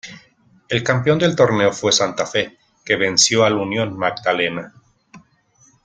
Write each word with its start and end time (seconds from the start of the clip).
El 0.67 0.83
campeón 0.83 1.19
del 1.19 1.35
torneo 1.35 1.71
fue 1.71 1.91
Santa 1.91 2.25
Fe 2.25 2.57
que 2.83 2.95
venció 2.95 3.43
al 3.45 3.53
Unión 3.55 3.95
Magdalena. 3.99 4.73